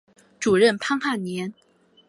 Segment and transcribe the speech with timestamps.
[0.39, 1.53] 主任潘汉年。